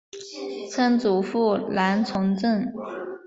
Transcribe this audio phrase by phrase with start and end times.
[0.71, 2.65] 曾祖父兰从政。